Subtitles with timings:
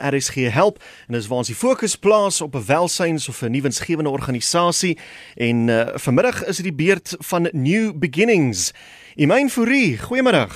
[0.00, 4.10] RSG help en dis waar ons die fokus plaas op 'n welsyns of 'n nuwensgewende
[4.10, 4.98] organisasie
[5.34, 8.72] en uh, vanmiddag is dit die beurt van New Beginnings.
[9.14, 10.48] Imain Fourie, goeiemôre.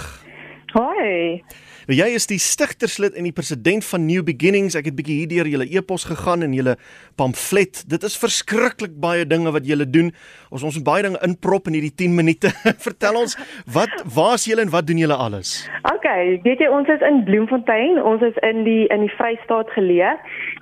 [0.72, 1.42] Hoi.
[1.88, 4.76] Nou, jy is die stigterslid en die president van New Beginnings.
[4.76, 6.74] Ek het bietjie hier deur julle e-pos gegaan en julle
[7.16, 7.80] pamflet.
[7.88, 10.10] Dit is verskriklik baie dinge wat julle doen.
[10.52, 12.52] Ons ons moet baie dinge inprop in hierdie 10 minute.
[12.86, 13.36] Vertel ons,
[13.72, 15.54] wat waar's julle en wat doen julle alles?
[15.88, 16.08] OK,
[16.44, 17.96] weet jy ons is in Bloemfontein.
[18.04, 20.12] Ons is in die in die Vrystaat geleë.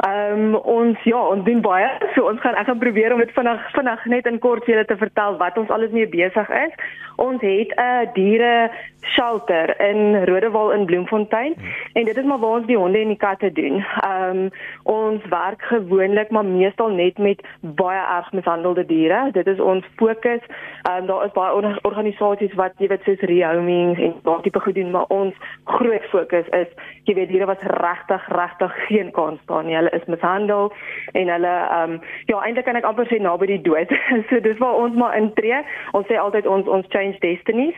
[0.06, 1.90] Ehm um, ons ja, ons doen baie.
[2.14, 4.98] So ons gaan ek gaan probeer om dit vinnig vinnig net in kort julle te
[5.02, 6.78] vertel wat ons alles mee besig is.
[7.18, 8.70] Ons het 'n diere
[9.02, 11.72] shelter in Rodewal in Bloemfontein hmm.
[11.92, 13.84] en dit is maar waar ons die honde en die katte doen.
[14.00, 14.50] Ehm um,
[14.82, 19.30] ons werk gewoonlik maar meestal net met baie erg mishandelde diere.
[19.32, 20.42] Dit is ons fokus.
[20.82, 24.74] Ehm um, daar is baie organisasies wat jy weet soos rehoming en daardie tipe goed
[24.74, 26.68] doen, maar ons groot fokus is
[27.04, 29.76] jy weet diere wat regtig regtig geen kans staan nie.
[29.76, 30.72] Hulle is mishandel
[31.12, 33.92] en hulle ehm um, ja, eintlik kan ek amper sê naby die dood.
[34.30, 35.60] so dis waar ons maar intree.
[35.92, 37.76] Ons sê altyd ons ons change destinies.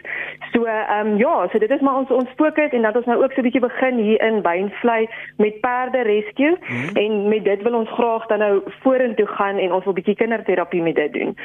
[0.52, 3.19] So ehm um, ja, so dit is maar ons ons fokus en dat ons nou
[3.20, 6.96] ook so 'n bietjie begin hier in Bynvlei met perde rescue mm -hmm.
[6.96, 10.82] en met dit wil ons graag dan nou vorentoe gaan en ons wil bietjie kinderterapie
[10.82, 11.36] met dit doen.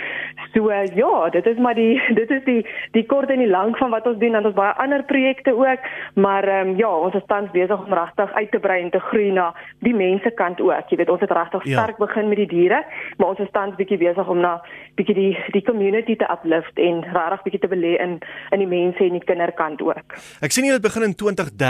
[0.53, 3.77] So uh, ja, dit is maar die dit is die die kort en die lank
[3.77, 5.79] van wat ons doen en ons baie ander projekte ook,
[6.13, 8.99] maar ehm um, ja, ons is tans besig om regtig uit te brei en te
[8.99, 10.89] groei na die mense kant ook.
[10.89, 11.81] Jy weet, ons het regtig ja.
[11.81, 12.83] sterk begin met die diere,
[13.17, 14.61] maar ons is tans bietjie besig om na
[14.95, 18.19] bietjie die die community te uplift en regtig bietjie te belê in
[18.51, 20.17] in die mense en die kinderkant ook.
[20.41, 21.64] Ek sien julle het begin in 2013.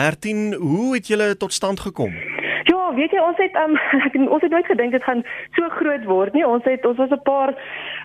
[0.53, 2.34] Hoe het julle tot stand gekom?
[2.95, 5.23] Weet jy ons het um, ons het nooit gedink dit gaan
[5.55, 6.45] so groot word nie.
[6.47, 7.53] Ons het ons was 'n paar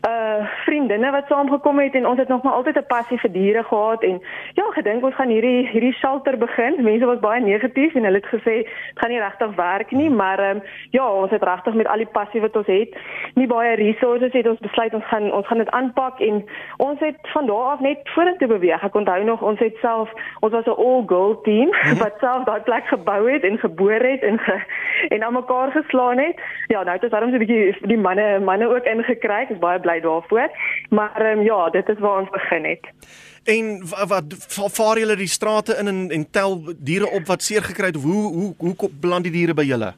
[0.09, 3.63] uh vriendinne wat saamgekom het en ons het nog maar altyd 'n passie vir diere
[3.63, 4.21] gehad en
[4.55, 6.83] ja, gedink ons gaan hierdie hierdie shelter begin.
[6.83, 10.41] Mense was baie negatief en hulle het gesê dit gaan nie regtig werk nie, maar
[10.51, 12.97] um, ja, ons het regtig met al die passie wat ons het,
[13.35, 16.45] nie baie resources het ons besluit ons gaan ons gaan dit aanpak en
[16.77, 18.83] ons het van daar af net vorentoe beweeg.
[18.83, 21.71] Ek onthou nog ons het self ons was 'n all girl team
[22.03, 24.61] wat self daai plek gebou het en geboor het en ge,
[25.09, 26.41] en aan mekaar geslaan het.
[26.67, 29.43] Ja, nou het ons daarom so 'n bietjie die manne manne ook ingekry.
[29.43, 30.51] Ek is baie bly daarvoor.
[30.91, 32.85] Maar um, ja, dit is waar ons begin het.
[33.45, 34.25] En wat
[34.73, 37.97] vaar julle die strate in en, en tel diere op wat seer gekry het?
[37.97, 39.95] Hoe hoe hoe beland die diere by julle?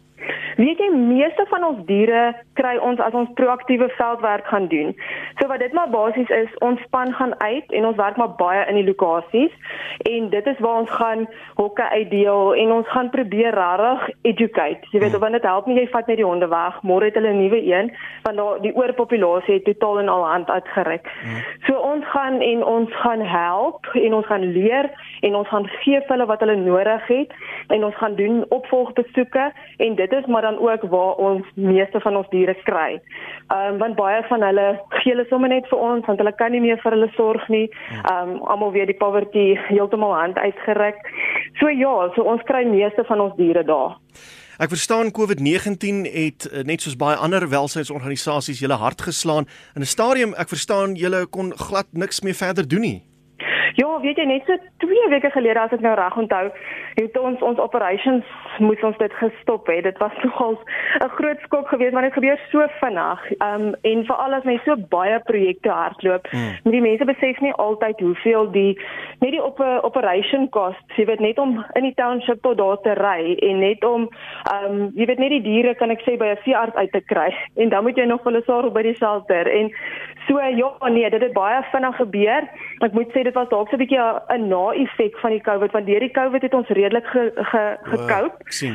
[0.57, 4.93] Weet jy, meeste van ons diere kry ons as ons proaktiewe veldwerk gaan doen.
[5.41, 8.65] So wat dit maar basies is, ons span gaan uit en ons werk maar baie
[8.69, 9.53] in die lokasies
[10.09, 11.27] en dit is waar ons gaan
[11.61, 14.91] hokke uitdeel en ons gaan probeer regtig educate.
[14.93, 17.33] Jy weet, want dit help nie jy vat net die honde weg, môre het hulle
[17.33, 17.93] 'n nuwe een,
[18.25, 21.09] want daar die oorpopulasie het totaal en al hand uitgereik.
[21.23, 21.41] Hmm.
[21.67, 24.91] So ons gaan en ons gaan help en ons gaan leer
[25.21, 27.31] en ons gaan gee vir hulle wat hulle nodig het
[27.69, 32.17] en ons gaan doen opvolgbesoeke en dit is maar dan ook waar ons meeste van
[32.17, 33.01] ons diere kry.
[33.49, 36.51] Ehm um, want baie van hulle gee hulle sommer net vir ons want hulle kan
[36.53, 37.69] nie meer vir hulle sorg nie.
[38.11, 41.01] Ehm um, almal weer die poverty heeltemal hand uitgeruk.
[41.61, 43.99] So ja, so ons kry meeste van ons diere daar.
[44.63, 49.49] Ek verstaan COVID-19 het eh, net soos baie ander welsynsorganisasies julle hart geslaan.
[49.75, 53.12] In 'n stadium, ek verstaan julle kon glad niks meer verder doen nie.
[53.75, 56.50] Ja, weet jy net so 2 weke gelede as ek nou reg onthou,
[56.99, 58.25] het ons ons operations
[58.60, 59.84] moes ons dit gestop het.
[59.87, 60.60] Dit was nogals
[61.00, 63.21] 'n groot skok geweest want dit gebeur so vinnig.
[63.41, 66.59] Um en veral as mense so baie projekte hardloop, hmm.
[66.65, 68.78] moet die mense besef nie altyd hoeveel die
[69.21, 72.81] net die op 'n operation cost, jy weet net om in die township tot daar
[72.81, 74.09] te ry en net om
[74.53, 77.34] um jy weet net die diere kan ek sê by 'n veearts uit te kry
[77.60, 79.72] en dan moet jy nog hulle sorg by die shelter en
[80.28, 82.49] so ja nee, dit het baie vinnig gebeur.
[82.78, 84.03] Ek moet sê dit was dalk so 'n bietjie
[84.37, 88.34] 'n na-effek van die COVID want deur die COVID het ons redelik ge, ge, gekoop.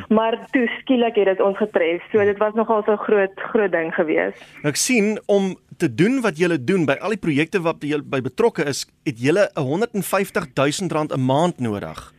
[0.09, 2.01] Maar toe skielik het dit ons getref.
[2.11, 4.39] So dit was nogal so 'n groot groot ding geweest.
[4.63, 8.21] Ek sien om te doen wat julle doen by al die projekte wat jy by
[8.21, 12.13] betrokke is, het julle 150 000 rand 'n maand nodig.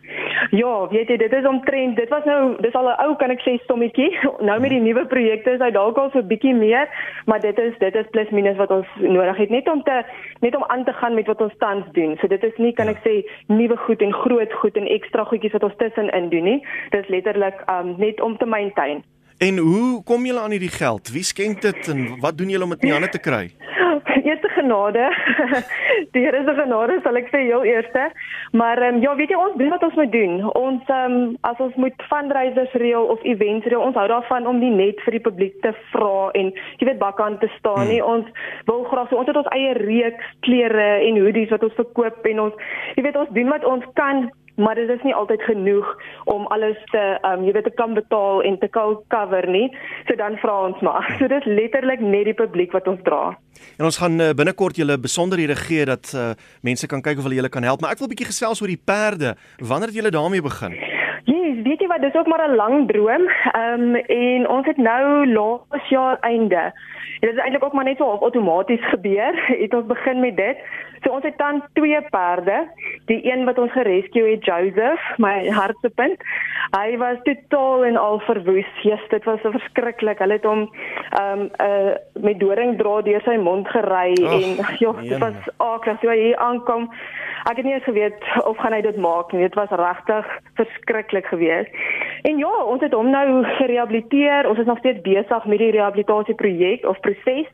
[0.50, 3.42] Ja, weet jy, dit is omtrent, dit was nou, dis al 'n ou kan ek
[3.42, 4.10] sê stommetjie.
[4.48, 6.88] Nou met die nuwe projekte is hy dalk al so 'n bietjie meer,
[7.26, 10.02] maar dit is dit is plus minus wat ons nodig het net om te
[10.40, 12.16] net om aan te gaan met wat ons tans doen.
[12.20, 15.52] So dit is nie kan ek sê nuwe goed en groot goed en ekstra goedjies
[15.52, 16.66] wat ons tussenin doen nie.
[16.90, 19.02] Dit is letterlik um net om te maintain.
[19.38, 21.10] En hoe kom julle aan hierdie geld?
[21.12, 23.50] Wie skenk dit en wat doen julle om dit in hande te kry?
[24.58, 25.06] Genade.
[26.14, 28.08] die Here se genade sal ek sê heel eerste.
[28.52, 30.40] Maar ehm um, ja, weet jy ons doen wat ons moet doen.
[30.58, 34.60] Ons ehm um, as ons moet fundraisers reël of events reël, ons hou daarvan om
[34.62, 37.92] nie net vir die publiek te vra en jy weet bakkant te staan hmm.
[37.94, 38.02] nie.
[38.02, 38.26] Ons
[38.70, 42.44] wil graag so ons het ons eie reeks klere en hoodies wat ons verkoop en
[42.48, 44.28] ons jy weet ons doen wat ons kan
[44.58, 45.86] maar dit is nie altyd genoeg
[46.24, 49.68] om alles te um jy weet te kan betaal en te kan cover nie.
[50.08, 51.06] So dan vra ons maar.
[51.18, 53.38] So dit is letterlik net die publiek wat ons dra.
[53.78, 56.30] En ons gaan uh, binnekort julle besonderhede gee dat uh,
[56.62, 58.70] mense kan kyk of hulle julle kan help, maar ek wil 'n bietjie gesels oor
[58.70, 59.34] die perde.
[59.58, 60.72] Wanneer het julle daarmee begin?
[60.78, 60.98] Yes,
[61.62, 63.28] weet jy wat, dis ook maar 'n lang droom.
[63.28, 66.72] Ehm um, en ons het nou laas jaar einde.
[67.20, 69.34] Dit is eintlik ook maar net so outomaties gebeur.
[69.62, 70.56] Het ons begin met dit.
[71.02, 72.68] So ons het dan twee perde.
[73.04, 76.22] Die een wat ons gerescue het, Joseph, my hartsepunt.
[76.76, 78.66] Hy was totaal en al verwoes.
[78.82, 80.18] Jesus, dit was so verskriklik.
[80.18, 80.70] Hulle het hom
[81.10, 86.00] ehm um, uh, met doringdraad deur sy mond gery en ja, dit was aklig.
[86.00, 86.90] So hy hier aankom
[87.48, 89.40] Ek het nie eens geweet of gaan hy dit maak nie.
[89.46, 90.26] Dit was regtig
[90.58, 91.37] verskriklik geweest.
[92.28, 94.48] En ja, ons het hom nou gerehabiliteer.
[94.48, 97.46] Ons is nog steeds besig met die rehabilitasieprojek of proses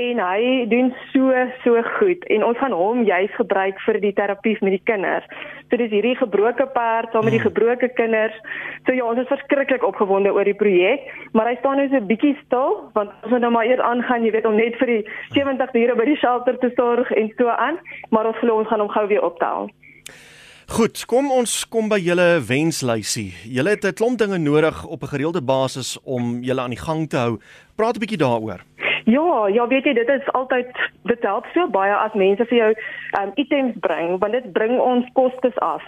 [0.00, 1.32] en hy doen so
[1.62, 5.26] so goed en ons gaan hom juis gebruik vir die terapie met die kinders.
[5.70, 7.50] So dis hierdie gebroke perd saam met die hmm.
[7.50, 8.36] gebroke kinders.
[8.86, 12.10] So ja, ons is verskriklik opgewonde oor die projek, maar hy staan nou so 'n
[12.10, 15.02] bietjie stil want ons moet nou maar eers aangaan, jy weet, om net vir die
[15.36, 17.78] 70 ure by die shelter te sorg en so aan,
[18.10, 19.70] maar ons glo ons gaan hom gou weer optel.
[20.74, 23.28] Goed, kom ons kom by julle wenslysie.
[23.46, 27.08] Julle het 'n klomp dinge nodig op 'n gereelde basis om julle aan die gang
[27.08, 27.38] te hou.
[27.76, 28.64] Praat 'n bietjie daaroor.
[29.04, 30.70] Ja, ja, weet jy, dit is altyd
[31.02, 32.68] dit help so baie as mense vir jou
[33.20, 35.84] um items bring, want dit bring ons kostes af.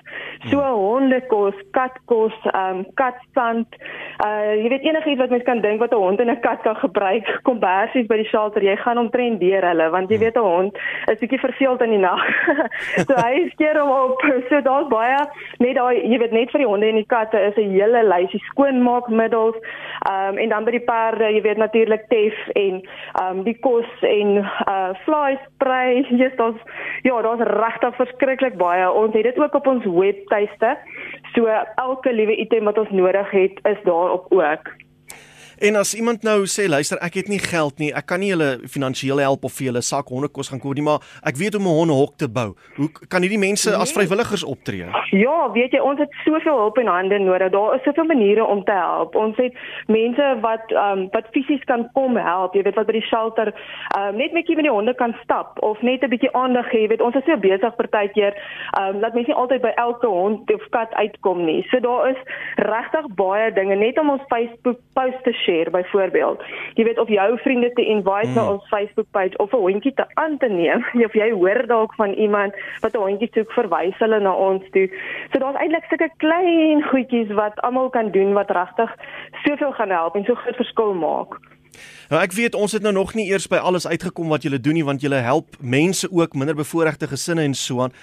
[0.50, 0.82] So hmm.
[0.82, 3.78] hondekos, katkos, um katsand,
[4.24, 6.76] uh jy weet enigiets wat mens kan dink wat 'n hond en 'n kat kan
[6.76, 10.24] gebruik, kombersies by die shelter, jy gaan omtrent deur hulle, want jy hmm.
[10.24, 10.76] weet 'n hond
[11.08, 12.20] is bietjie verveeld in die nag.
[13.08, 14.20] so hy skeer hom op.
[14.46, 15.16] So daar's baie
[15.58, 18.40] net daai jy weet net vir die honde en die katte is 'n hele lysie
[18.52, 19.56] skoonmaakmiddels.
[20.04, 22.84] Um en dan by die perde, jy weet natuurlik tef en
[23.22, 26.60] um die kos en uh fly spray, jy's daar's
[27.02, 28.88] ja, daar's regtig verskriklik baie.
[28.90, 30.76] Ons het dit ook op ons webtuiste.
[31.34, 34.74] So elke liewe item wat ons nodig het, is daar op ook.
[35.58, 38.58] En as iemand nou sê luister ek het nie geld nie, ek kan nie julle
[38.68, 41.68] finansiëel help of vir julle sak hondekos gaan koop nie, maar ek weet hoe om
[41.68, 42.52] 'n hondehok te bou.
[42.76, 43.96] Hoe kan hierdie mense as nee.
[43.96, 44.84] vrywilligers optree?
[45.16, 47.50] Ja, weet jy, ons het soveel hulp en hande nodig.
[47.50, 49.14] Daar is soveel maniere om te help.
[49.14, 49.54] Ons het
[49.86, 52.54] mense wat ehm um, wat fisies kan kom help.
[52.54, 53.54] Jy weet wat by die shelter
[53.96, 56.82] ehm um, net met met die honde kan stap of net 'n bietjie aandag gee.
[56.82, 60.06] Jy weet ons is so besig partykeer ehm um, dat mense nie altyd by elke
[60.06, 61.66] hond of kat uitkom nie.
[61.70, 62.20] So daar is
[62.56, 66.42] regtig baie dinge net om ons Facebook post te share byvoorbeeld.
[66.74, 68.34] Jy weet of jou vriende te invite mm.
[68.34, 70.84] na ons Facebook page of 'n hondjie te aan te neem.
[71.06, 74.86] Of jy hoor dalk van iemand wat 'n hondjie soek, verwys hulle na ons toe.
[75.32, 78.90] So daar's eintlik sulke klein goedjies wat almal kan doen wat regtig
[79.44, 81.38] soveel gaan help en so groot verskil maak.
[82.10, 84.78] Nou ek weet ons het nou nog nie eers by alles uitgekom wat julle doen
[84.78, 87.94] nie want julle help mense ook minderbevoorregte gesinne en so aan.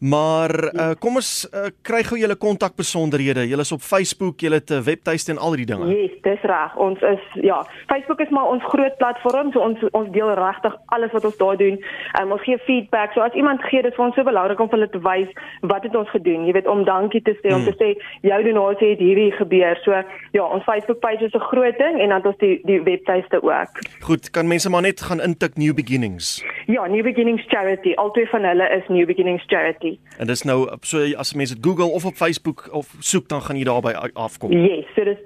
[0.00, 3.42] Maar uh, kom ons uh, kry gou julle kontakbesonderhede.
[3.48, 5.86] Julle is op Facebook, julle het 'n webtuiste en al die dinge.
[5.86, 6.76] Ja, yes, dis reg.
[6.76, 11.12] Ons is ja, Facebook is maar ons groot platform, so ons ons deel regtig alles
[11.12, 11.84] wat ons daar doen.
[12.20, 13.12] Um, ons gee feedback.
[13.12, 15.28] So as iemand gee, dit vir ons so belangrik om hulle te wys
[15.60, 16.46] wat het ons gedoen.
[16.46, 17.64] Jy weet om dankie te sê, om hmm.
[17.64, 17.88] te sê
[18.20, 19.76] jou donasie het hierdie gebeur.
[19.84, 19.92] So
[20.32, 23.84] ja, ons Facebook page is 'n groot ding en dan ons die die webtuiste ook.
[24.00, 26.44] Goed, kan mense maar net gaan intik New Beginnings.
[26.70, 27.92] Ja, New Beginnings Charity.
[27.94, 29.98] Altyd van hulle is New Beginnings Charity.
[30.18, 33.56] En dis nou so as mense dit Google of op Facebook of soek dan gaan
[33.56, 34.52] jy daarby afkom.
[34.52, 35.18] Yes, so dis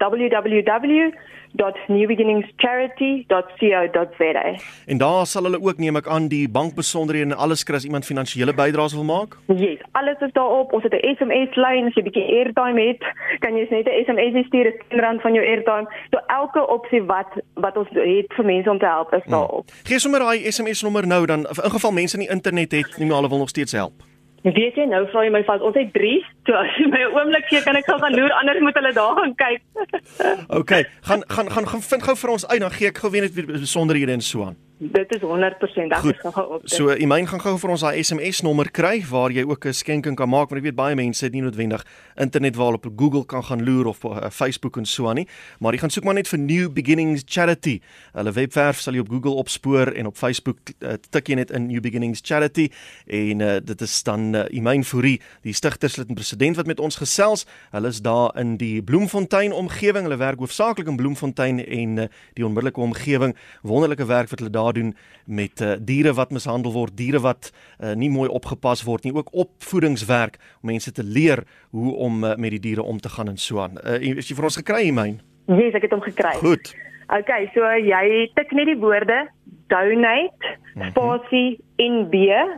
[1.54, 4.54] www.newbeginningscharity.co.za.
[4.86, 8.04] En daar sal hulle ook neem ek aan die bankbesonderhede en alles kry as iemand
[8.04, 9.36] finansiële bydraes wil maak?
[9.46, 10.72] Yes, alles is daarop.
[10.72, 13.02] Ons het 'n SMS lyn as jy 'n bietjie airtime het,
[13.38, 15.86] kan jy net 'n SMS stuur, dis 10 rand van jou airtime.
[16.10, 19.32] So elke opsie wat wat ons het vir mense om te help is hmm.
[19.32, 19.70] daarop.
[19.70, 19.78] Hmm.
[19.84, 23.16] Gee sommer daai SMS nommer nou dan in geval mense nie internet het nie, maar
[23.16, 24.13] hulle wil nog steeds help.
[24.44, 27.16] Weet jy nou vra jy my vas ons het 3 so as jy my 'n
[27.16, 29.62] oomblik gee kan ek gou gaan loer anders moet hulle daar gaan kyk.
[30.60, 33.24] okay, gaan gaan gaan gaan vind gou vir ons uit dan gee ek gou weer
[33.24, 34.56] net besonderhede en so aan.
[34.78, 36.60] Dit is 100% dat is nog op.
[36.64, 40.16] So, Imain gaan gou vir ons daai SMS nommer kry waar jy ook 'n skenking
[40.16, 43.44] kan maak want ek weet baie mense het nie noodwendig internet waar op Google kan
[43.44, 45.28] gaan loer of uh, Facebook en so aan nie,
[45.58, 47.80] maar jy gaan soek maar net vir New Beginnings Charity.
[48.12, 51.66] Hulle webwerf sal jy op Google opspoor en op Facebook uh, tik jy net in
[51.66, 52.70] New Beginnings Charity
[53.06, 56.96] en uh, dit is dan uh, Imain Fourie, die stigterslid en president wat met ons
[56.96, 57.46] gesels.
[57.70, 60.02] Hulle is daar in die Bloemfontein omgewing.
[60.02, 63.36] Hulle werk hoofsaaklik in Bloemfontein en uh, die onmiddellike omgewing.
[63.62, 67.92] Wonderlike werk wat hulle daar doen met uh, diere wat mishandel word, diere wat uh,
[67.92, 72.50] nie mooi opgepas word nie, ook opvoedingswerk om mense te leer hoe om uh, met
[72.50, 73.78] die diere om te gaan en so aan.
[73.84, 75.20] Uh, is jy vir ons gekry, myn?
[75.46, 76.36] Nee, ek het hom gekry.
[76.40, 76.74] Goed.
[77.12, 79.28] Okay, so jy tik net die woorde
[79.68, 80.90] donate mhm.
[80.90, 82.14] spasie in B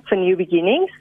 [0.08, 0.92] vir new beginnings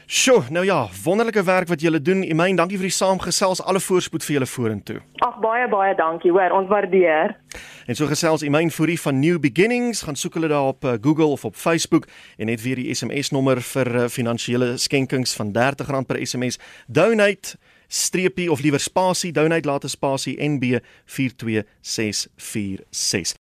[0.10, 2.24] Sjoe, nou ja, wonderlike werk wat julle doen.
[2.24, 3.60] Imain, dankie vir die saamgesels.
[3.62, 4.98] Alle voorspoed vir julle vorentoe.
[5.22, 6.50] Ag baie baie dankie, hoor.
[6.58, 7.36] Ons waardeer.
[7.86, 10.01] En so gesels Imain Fourie van New Beginnings.
[10.08, 12.10] Gaan soek hulle daar op uh, Google of op Facebook
[12.42, 16.58] en net weer die SMS nommer vir uh, finansiële skenkings van R30 per SMS.
[16.88, 23.38] Donate streepie of liewer spasie donate laat 'n spasie NB 42646